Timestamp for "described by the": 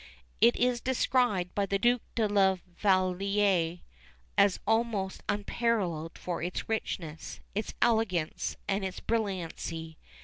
0.81-1.77